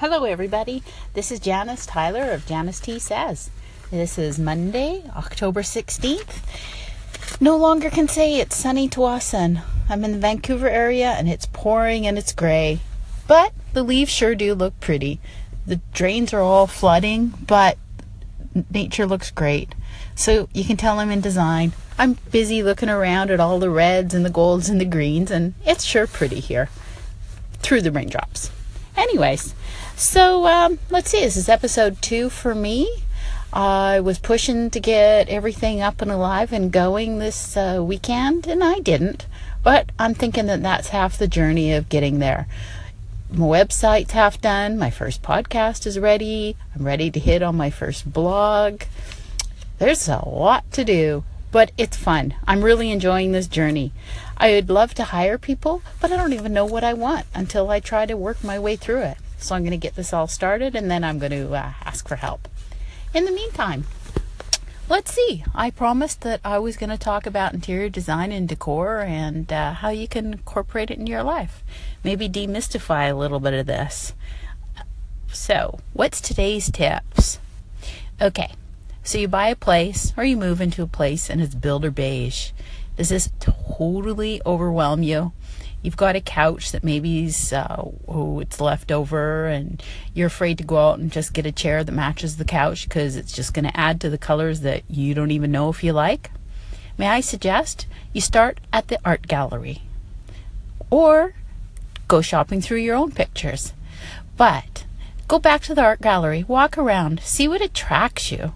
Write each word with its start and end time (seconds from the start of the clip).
Hello, 0.00 0.24
everybody. 0.24 0.82
This 1.12 1.30
is 1.30 1.40
Janice 1.40 1.84
Tyler 1.84 2.30
of 2.30 2.46
Janice 2.46 2.80
T 2.80 2.98
Says. 2.98 3.50
This 3.90 4.16
is 4.16 4.38
Monday, 4.38 5.02
October 5.14 5.60
16th. 5.60 7.38
No 7.38 7.58
longer 7.58 7.90
can 7.90 8.08
say 8.08 8.40
it's 8.40 8.56
sunny 8.56 8.88
to 8.88 9.00
Tsawwassen. 9.00 9.60
I'm 9.90 10.02
in 10.02 10.12
the 10.12 10.18
Vancouver 10.18 10.70
area 10.70 11.10
and 11.10 11.28
it's 11.28 11.44
pouring 11.44 12.06
and 12.06 12.16
it's 12.16 12.32
gray. 12.32 12.80
But 13.26 13.52
the 13.74 13.82
leaves 13.82 14.10
sure 14.10 14.34
do 14.34 14.54
look 14.54 14.80
pretty. 14.80 15.20
The 15.66 15.82
drains 15.92 16.32
are 16.32 16.40
all 16.40 16.66
flooding, 16.66 17.34
but 17.46 17.76
nature 18.72 19.04
looks 19.04 19.30
great. 19.30 19.74
So 20.14 20.48
you 20.54 20.64
can 20.64 20.78
tell 20.78 20.98
I'm 20.98 21.10
in 21.10 21.20
design. 21.20 21.72
I'm 21.98 22.16
busy 22.30 22.62
looking 22.62 22.88
around 22.88 23.30
at 23.30 23.38
all 23.38 23.58
the 23.58 23.68
reds 23.68 24.14
and 24.14 24.24
the 24.24 24.30
golds 24.30 24.70
and 24.70 24.80
the 24.80 24.86
greens, 24.86 25.30
and 25.30 25.52
it's 25.66 25.84
sure 25.84 26.06
pretty 26.06 26.40
here 26.40 26.70
through 27.58 27.82
the 27.82 27.92
raindrops. 27.92 28.50
Anyways, 28.96 29.54
so 29.96 30.46
um, 30.46 30.78
let's 30.90 31.10
see, 31.10 31.20
this 31.20 31.36
is 31.36 31.48
episode 31.48 32.00
two 32.02 32.30
for 32.30 32.54
me. 32.54 33.04
I 33.52 33.98
was 34.00 34.18
pushing 34.18 34.70
to 34.70 34.80
get 34.80 35.28
everything 35.28 35.80
up 35.80 36.00
and 36.00 36.10
alive 36.10 36.52
and 36.52 36.70
going 36.70 37.18
this 37.18 37.56
uh, 37.56 37.82
weekend, 37.82 38.46
and 38.46 38.62
I 38.62 38.78
didn't. 38.78 39.26
But 39.62 39.90
I'm 39.98 40.14
thinking 40.14 40.46
that 40.46 40.62
that's 40.62 40.88
half 40.88 41.18
the 41.18 41.28
journey 41.28 41.72
of 41.72 41.88
getting 41.88 42.18
there. 42.20 42.46
My 43.32 43.46
website's 43.46 44.12
half 44.12 44.40
done. 44.40 44.78
My 44.78 44.90
first 44.90 45.22
podcast 45.22 45.86
is 45.86 45.98
ready. 45.98 46.56
I'm 46.74 46.84
ready 46.84 47.10
to 47.10 47.20
hit 47.20 47.42
on 47.42 47.56
my 47.56 47.70
first 47.70 48.12
blog. 48.12 48.82
There's 49.78 50.08
a 50.08 50.28
lot 50.28 50.70
to 50.72 50.84
do, 50.84 51.24
but 51.52 51.72
it's 51.76 51.96
fun. 51.96 52.34
I'm 52.46 52.62
really 52.62 52.90
enjoying 52.90 53.32
this 53.32 53.46
journey. 53.46 53.92
I 54.36 54.52
would 54.52 54.70
love 54.70 54.94
to 54.94 55.04
hire 55.04 55.38
people, 55.38 55.82
but 56.00 56.12
I 56.12 56.16
don't 56.16 56.32
even 56.32 56.52
know 56.52 56.64
what 56.64 56.84
I 56.84 56.94
want 56.94 57.26
until 57.34 57.70
I 57.70 57.80
try 57.80 58.06
to 58.06 58.16
work 58.16 58.42
my 58.42 58.58
way 58.58 58.76
through 58.76 59.02
it. 59.02 59.18
So 59.38 59.54
I'm 59.54 59.62
going 59.62 59.70
to 59.72 59.76
get 59.76 59.96
this 59.96 60.12
all 60.12 60.26
started 60.26 60.74
and 60.74 60.90
then 60.90 61.02
I'm 61.02 61.18
going 61.18 61.32
to 61.32 61.54
uh, 61.54 61.72
ask 61.84 62.06
for 62.06 62.16
help. 62.16 62.48
In 63.12 63.24
the 63.24 63.32
meantime, 63.32 63.84
let's 64.88 65.12
see. 65.12 65.44
I 65.54 65.70
promised 65.70 66.20
that 66.20 66.40
I 66.44 66.58
was 66.58 66.76
going 66.76 66.90
to 66.90 66.98
talk 66.98 67.26
about 67.26 67.54
interior 67.54 67.88
design 67.88 68.32
and 68.32 68.48
decor 68.48 69.00
and 69.00 69.52
uh, 69.52 69.72
how 69.74 69.88
you 69.88 70.06
can 70.06 70.34
incorporate 70.34 70.90
it 70.90 70.98
in 70.98 71.06
your 71.06 71.22
life. 71.22 71.64
Maybe 72.04 72.28
demystify 72.28 73.10
a 73.10 73.14
little 73.14 73.40
bit 73.40 73.54
of 73.54 73.66
this. 73.66 74.14
So, 75.32 75.78
what's 75.92 76.20
today's 76.20 76.70
tips? 76.70 77.38
Okay, 78.20 78.52
so 79.10 79.18
you 79.18 79.26
buy 79.26 79.48
a 79.48 79.56
place 79.56 80.12
or 80.16 80.22
you 80.22 80.36
move 80.36 80.60
into 80.60 80.84
a 80.84 80.86
place 80.86 81.28
and 81.28 81.42
it's 81.42 81.56
builder 81.56 81.90
beige. 81.90 82.52
Does 82.96 83.08
this 83.08 83.28
totally 83.40 84.40
overwhelm 84.46 85.02
you? 85.02 85.32
you've 85.82 85.96
got 85.96 86.14
a 86.14 86.20
couch 86.20 86.70
that 86.70 86.84
maybe's 86.84 87.52
uh, 87.52 87.90
oh 88.06 88.38
it's 88.38 88.60
left 88.60 88.92
over 88.92 89.46
and 89.46 89.82
you're 90.14 90.28
afraid 90.28 90.58
to 90.58 90.62
go 90.62 90.76
out 90.76 90.98
and 90.98 91.10
just 91.10 91.32
get 91.32 91.46
a 91.46 91.50
chair 91.50 91.82
that 91.82 91.90
matches 91.90 92.36
the 92.36 92.44
couch 92.44 92.86
because 92.86 93.16
it's 93.16 93.32
just 93.32 93.54
going 93.54 93.64
to 93.64 93.80
add 93.80 93.98
to 93.98 94.10
the 94.10 94.18
colors 94.18 94.60
that 94.60 94.82
you 94.90 95.14
don't 95.14 95.30
even 95.30 95.50
know 95.50 95.70
if 95.70 95.82
you 95.82 95.90
like 95.90 96.30
may 96.98 97.08
i 97.08 97.18
suggest 97.18 97.86
you 98.12 98.20
start 98.20 98.60
at 98.74 98.88
the 98.88 99.00
art 99.06 99.26
gallery 99.26 99.80
or 100.90 101.32
go 102.08 102.20
shopping 102.20 102.60
through 102.60 102.76
your 102.76 102.94
own 102.94 103.10
pictures 103.10 103.72
but 104.36 104.84
go 105.28 105.38
back 105.38 105.62
to 105.62 105.74
the 105.74 105.82
art 105.82 106.02
gallery 106.02 106.44
walk 106.46 106.76
around 106.76 107.20
see 107.20 107.48
what 107.48 107.62
attracts 107.62 108.30
you 108.30 108.52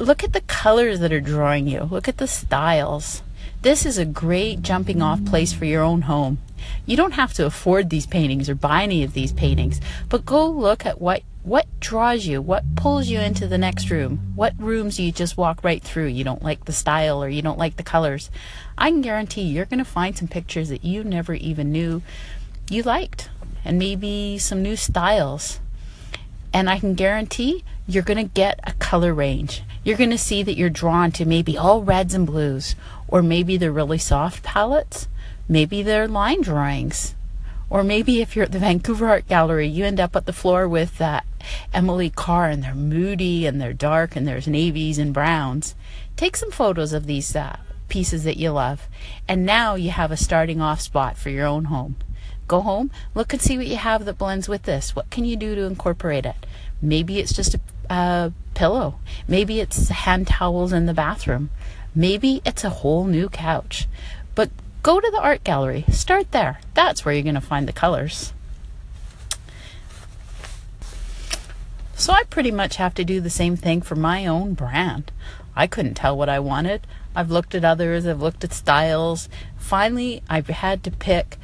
look 0.00 0.24
at 0.24 0.32
the 0.32 0.40
colors 0.42 1.00
that 1.00 1.12
are 1.12 1.20
drawing 1.20 1.68
you 1.68 1.82
look 1.82 2.08
at 2.08 2.18
the 2.18 2.26
styles 2.26 3.22
this 3.62 3.84
is 3.84 3.98
a 3.98 4.06
great 4.06 4.62
jumping 4.62 5.02
off 5.02 5.22
place 5.26 5.52
for 5.52 5.66
your 5.66 5.82
own 5.82 6.02
home. 6.02 6.38
You 6.86 6.96
don't 6.96 7.12
have 7.12 7.34
to 7.34 7.44
afford 7.44 7.90
these 7.90 8.06
paintings 8.06 8.48
or 8.48 8.54
buy 8.54 8.84
any 8.84 9.04
of 9.04 9.12
these 9.12 9.34
paintings, 9.34 9.82
but 10.08 10.24
go 10.24 10.48
look 10.48 10.86
at 10.86 10.98
what 10.98 11.22
what 11.42 11.66
draws 11.78 12.26
you, 12.26 12.40
what 12.40 12.74
pulls 12.74 13.08
you 13.08 13.18
into 13.18 13.46
the 13.46 13.58
next 13.58 13.90
room, 13.90 14.32
what 14.34 14.54
rooms 14.58 14.98
you 14.98 15.12
just 15.12 15.36
walk 15.36 15.62
right 15.62 15.82
through. 15.82 16.06
You 16.06 16.24
don't 16.24 16.42
like 16.42 16.64
the 16.64 16.72
style 16.72 17.22
or 17.22 17.28
you 17.28 17.42
don't 17.42 17.58
like 17.58 17.76
the 17.76 17.82
colors. 17.82 18.30
I 18.78 18.90
can 18.90 19.02
guarantee 19.02 19.42
you're 19.42 19.66
going 19.66 19.78
to 19.78 19.84
find 19.84 20.16
some 20.16 20.28
pictures 20.28 20.70
that 20.70 20.84
you 20.84 21.04
never 21.04 21.34
even 21.34 21.70
knew 21.70 22.00
you 22.70 22.82
liked, 22.82 23.28
and 23.62 23.78
maybe 23.78 24.38
some 24.38 24.62
new 24.62 24.76
styles. 24.76 25.60
And 26.52 26.68
I 26.68 26.78
can 26.78 26.94
guarantee 26.94 27.64
you're 27.86 28.02
going 28.02 28.16
to 28.16 28.34
get 28.34 28.60
a 28.64 28.72
color 28.74 29.14
range. 29.14 29.62
You're 29.84 29.96
going 29.96 30.10
to 30.10 30.18
see 30.18 30.42
that 30.42 30.56
you're 30.56 30.70
drawn 30.70 31.12
to 31.12 31.24
maybe 31.24 31.56
all 31.56 31.82
reds 31.82 32.14
and 32.14 32.26
blues, 32.26 32.74
or 33.08 33.22
maybe 33.22 33.56
they're 33.56 33.72
really 33.72 33.98
soft 33.98 34.42
palettes. 34.42 35.08
Maybe 35.48 35.82
they're 35.82 36.08
line 36.08 36.42
drawings. 36.42 37.14
Or 37.70 37.84
maybe 37.84 38.20
if 38.20 38.34
you're 38.34 38.44
at 38.44 38.52
the 38.52 38.58
Vancouver 38.58 39.08
Art 39.08 39.28
Gallery, 39.28 39.68
you 39.68 39.84
end 39.84 40.00
up 40.00 40.16
at 40.16 40.26
the 40.26 40.32
floor 40.32 40.68
with 40.68 41.00
uh, 41.00 41.20
Emily 41.72 42.10
Carr 42.10 42.50
and 42.50 42.62
they're 42.62 42.74
moody 42.74 43.46
and 43.46 43.60
they're 43.60 43.72
dark 43.72 44.16
and 44.16 44.26
there's 44.26 44.48
navies 44.48 44.98
and 44.98 45.14
browns. 45.14 45.74
Take 46.16 46.36
some 46.36 46.50
photos 46.50 46.92
of 46.92 47.06
these 47.06 47.34
uh, 47.34 47.58
pieces 47.88 48.24
that 48.24 48.36
you 48.36 48.50
love. 48.50 48.88
And 49.28 49.46
now 49.46 49.76
you 49.76 49.90
have 49.90 50.10
a 50.10 50.16
starting 50.16 50.60
off 50.60 50.80
spot 50.80 51.16
for 51.16 51.30
your 51.30 51.46
own 51.46 51.66
home. 51.66 51.96
Go 52.50 52.62
home, 52.62 52.90
look 53.14 53.32
and 53.32 53.40
see 53.40 53.56
what 53.56 53.68
you 53.68 53.76
have 53.76 54.04
that 54.06 54.18
blends 54.18 54.48
with 54.48 54.64
this. 54.64 54.96
What 54.96 55.08
can 55.08 55.24
you 55.24 55.36
do 55.36 55.54
to 55.54 55.66
incorporate 55.66 56.26
it? 56.26 56.34
Maybe 56.82 57.20
it's 57.20 57.32
just 57.32 57.54
a, 57.54 57.60
a 57.88 58.32
pillow. 58.54 58.98
Maybe 59.28 59.60
it's 59.60 59.88
hand 59.88 60.26
towels 60.26 60.72
in 60.72 60.86
the 60.86 60.92
bathroom. 60.92 61.50
Maybe 61.94 62.42
it's 62.44 62.64
a 62.64 62.70
whole 62.70 63.04
new 63.04 63.28
couch. 63.28 63.86
But 64.34 64.50
go 64.82 64.98
to 64.98 65.10
the 65.12 65.20
art 65.20 65.44
gallery. 65.44 65.84
Start 65.92 66.32
there. 66.32 66.58
That's 66.74 67.04
where 67.04 67.14
you're 67.14 67.22
going 67.22 67.36
to 67.36 67.40
find 67.40 67.68
the 67.68 67.72
colors. 67.72 68.32
So 71.94 72.12
I 72.12 72.24
pretty 72.24 72.50
much 72.50 72.76
have 72.76 72.94
to 72.94 73.04
do 73.04 73.20
the 73.20 73.30
same 73.30 73.54
thing 73.54 73.80
for 73.80 73.94
my 73.94 74.26
own 74.26 74.54
brand. 74.54 75.12
I 75.54 75.68
couldn't 75.68 75.94
tell 75.94 76.16
what 76.16 76.28
I 76.28 76.40
wanted. 76.40 76.84
I've 77.14 77.30
looked 77.30 77.54
at 77.54 77.64
others, 77.64 78.08
I've 78.08 78.20
looked 78.20 78.42
at 78.42 78.52
styles. 78.52 79.28
Finally, 79.56 80.24
I've 80.28 80.48
had 80.48 80.82
to 80.82 80.90
pick 80.90 81.38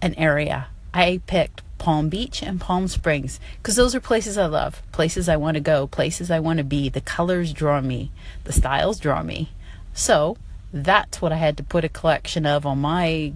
an 0.00 0.14
area. 0.14 0.68
I 0.92 1.20
picked 1.26 1.62
Palm 1.78 2.08
Beach 2.08 2.42
and 2.42 2.60
Palm 2.60 2.88
Springs 2.88 3.40
because 3.56 3.76
those 3.76 3.94
are 3.94 4.00
places 4.00 4.36
I 4.36 4.46
love, 4.46 4.82
places 4.92 5.28
I 5.28 5.36
want 5.36 5.54
to 5.54 5.60
go, 5.60 5.86
places 5.86 6.30
I 6.30 6.40
want 6.40 6.58
to 6.58 6.64
be. 6.64 6.88
The 6.88 7.00
colors 7.00 7.52
draw 7.52 7.80
me, 7.80 8.10
the 8.44 8.52
styles 8.52 8.98
draw 8.98 9.22
me. 9.22 9.50
So 9.94 10.36
that's 10.72 11.22
what 11.22 11.32
I 11.32 11.36
had 11.36 11.56
to 11.56 11.62
put 11.62 11.84
a 11.84 11.88
collection 11.88 12.46
of 12.46 12.66
on 12.66 12.78
my. 12.78 13.32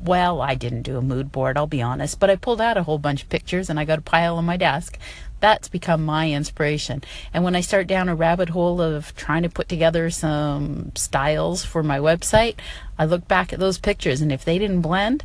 Well, 0.00 0.42
I 0.42 0.54
didn't 0.54 0.82
do 0.82 0.98
a 0.98 1.02
mood 1.02 1.32
board, 1.32 1.56
I'll 1.56 1.66
be 1.66 1.80
honest, 1.80 2.20
but 2.20 2.28
I 2.28 2.36
pulled 2.36 2.60
out 2.60 2.76
a 2.76 2.82
whole 2.82 2.98
bunch 2.98 3.22
of 3.22 3.30
pictures 3.30 3.70
and 3.70 3.80
I 3.80 3.86
got 3.86 3.98
a 3.98 4.02
pile 4.02 4.36
on 4.36 4.44
my 4.44 4.58
desk. 4.58 4.98
That's 5.40 5.68
become 5.68 6.04
my 6.04 6.30
inspiration. 6.30 7.02
And 7.32 7.42
when 7.42 7.56
I 7.56 7.62
start 7.62 7.86
down 7.86 8.10
a 8.10 8.14
rabbit 8.14 8.50
hole 8.50 8.82
of 8.82 9.14
trying 9.16 9.44
to 9.44 9.48
put 9.48 9.68
together 9.68 10.10
some 10.10 10.92
styles 10.94 11.64
for 11.64 11.82
my 11.82 11.98
website, 11.98 12.56
I 12.98 13.06
look 13.06 13.26
back 13.28 13.52
at 13.52 13.58
those 13.58 13.78
pictures 13.78 14.20
and 14.20 14.30
if 14.30 14.44
they 14.44 14.58
didn't 14.58 14.82
blend, 14.82 15.24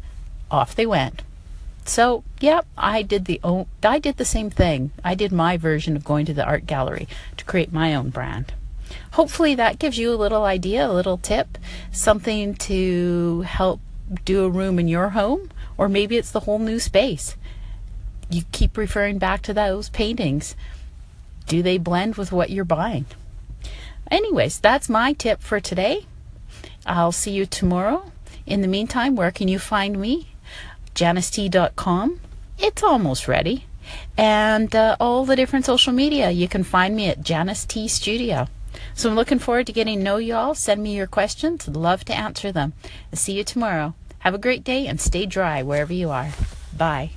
off 0.51 0.75
they 0.75 0.85
went. 0.85 1.21
So, 1.85 2.23
yeah, 2.39 2.61
I 2.77 3.01
did 3.01 3.25
the 3.25 3.41
I 3.83 3.99
did 3.99 4.17
the 4.17 4.25
same 4.25 4.49
thing. 4.49 4.91
I 5.03 5.15
did 5.15 5.31
my 5.31 5.57
version 5.57 5.95
of 5.95 6.03
going 6.03 6.25
to 6.27 6.33
the 6.33 6.45
art 6.45 6.67
gallery 6.67 7.07
to 7.37 7.45
create 7.45 7.73
my 7.73 7.95
own 7.95 8.09
brand 8.09 8.53
hopefully 9.11 9.55
that 9.55 9.79
gives 9.79 9.97
you 9.97 10.13
a 10.13 10.15
little 10.15 10.43
idea, 10.43 10.87
a 10.87 10.91
little 10.91 11.17
tip, 11.17 11.57
something 11.91 12.55
to 12.55 13.41
help 13.41 13.79
do 14.25 14.45
a 14.45 14.49
room 14.49 14.79
in 14.79 14.87
your 14.87 15.09
home, 15.09 15.49
or 15.77 15.89
maybe 15.89 16.17
it's 16.17 16.31
the 16.31 16.41
whole 16.41 16.59
new 16.59 16.79
space. 16.79 17.35
You 18.29 18.43
keep 18.51 18.77
referring 18.77 19.17
back 19.17 19.41
to 19.43 19.53
those 19.53 19.89
paintings. 19.89 20.55
Do 21.47 21.63
they 21.63 21.77
blend 21.77 22.15
with 22.15 22.31
what 22.31 22.49
you're 22.49 22.65
buying? 22.65 23.05
Anyways, 24.11 24.59
that's 24.59 24.89
my 24.89 25.13
tip 25.13 25.41
for 25.41 25.59
today. 25.59 26.05
I'll 26.85 27.11
see 27.11 27.31
you 27.31 27.45
tomorrow. 27.45 28.11
In 28.45 28.61
the 28.61 28.67
meantime, 28.67 29.15
where 29.15 29.31
can 29.31 29.47
you 29.47 29.59
find 29.59 29.99
me? 29.99 30.28
JaniceT.com. 30.99 32.19
It's 32.57 32.83
almost 32.83 33.29
ready. 33.29 33.65
And 34.17 34.75
uh, 34.75 34.97
all 34.99 35.23
the 35.23 35.37
different 35.37 35.65
social 35.65 35.93
media. 35.93 36.29
You 36.29 36.49
can 36.49 36.65
find 36.65 36.93
me 36.93 37.07
at 37.07 37.23
Janice 37.23 37.63
T 37.63 37.87
Studio. 37.87 38.47
So 38.95 39.09
I'm 39.09 39.15
looking 39.15 39.39
forward 39.39 39.67
to 39.67 39.73
getting 39.73 39.99
to 39.99 40.03
know 40.03 40.17
you 40.17 40.35
all. 40.35 40.55
Send 40.55 40.83
me 40.83 40.95
your 40.95 41.07
questions. 41.07 41.69
I'd 41.69 41.77
love 41.77 42.03
to 42.05 42.13
answer 42.13 42.51
them. 42.51 42.73
I'll 43.13 43.17
see 43.17 43.37
you 43.37 43.45
tomorrow. 43.45 43.95
Have 44.19 44.33
a 44.33 44.37
great 44.37 44.65
day 44.65 44.87
and 44.87 44.99
stay 44.99 45.25
dry 45.25 45.63
wherever 45.63 45.93
you 45.93 46.09
are. 46.09 46.31
Bye. 46.77 47.11